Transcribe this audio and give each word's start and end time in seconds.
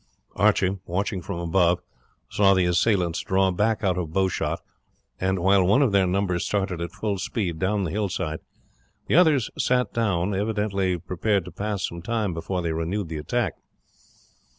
Archie, 0.35 0.79
watching 0.87 1.21
from 1.21 1.37
above, 1.37 1.79
saw 2.27 2.55
the 2.55 2.65
assailants 2.65 3.19
draw 3.19 3.51
back 3.51 3.83
out 3.83 3.99
of 3.99 4.11
bowshot, 4.11 4.59
and 5.19 5.37
while 5.37 5.63
one 5.63 5.83
of 5.83 5.91
their 5.91 6.07
number 6.07 6.39
started 6.39 6.81
at 6.81 6.91
full 6.91 7.19
speed 7.19 7.59
down 7.59 7.83
the 7.83 7.91
hillside, 7.91 8.39
the 9.05 9.13
others 9.13 9.51
sat 9.59 9.93
down, 9.93 10.33
evidently 10.33 10.97
prepared 10.97 11.45
to 11.45 11.51
pass 11.51 11.87
some 11.87 12.01
time 12.01 12.33
before 12.33 12.63
they 12.63 12.71
renewed 12.71 13.09
the 13.09 13.17
attack. 13.17 13.53